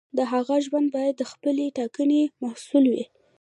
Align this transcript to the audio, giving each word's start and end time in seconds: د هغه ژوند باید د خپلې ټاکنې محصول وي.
د 0.17 0.19
هغه 0.31 0.55
ژوند 0.65 0.87
باید 0.95 1.15
د 1.17 1.23
خپلې 1.31 1.65
ټاکنې 1.77 2.21
محصول 2.43 2.85
وي. 2.93 3.03